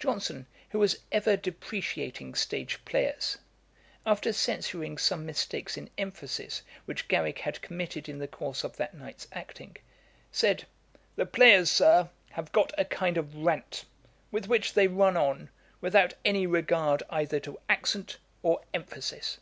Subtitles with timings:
[0.00, 3.36] Johnson, who was ever depreciating stage players,
[4.06, 8.94] after censuring some mistakes in emphasis which Garrick had committed in the course of that
[8.94, 9.76] night's acting,
[10.30, 10.64] said,
[11.16, 13.84] 'the players, Sir, have got a kind of rant,
[14.30, 15.50] with which they run on,
[15.82, 19.36] without any regard either to accent or emphasis.'